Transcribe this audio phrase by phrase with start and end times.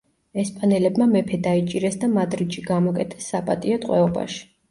[0.43, 4.43] ესპანელებმა მეფე დაიჭირეს და მადრიდში გამოკეტეს საპატიო ტყვეობაში.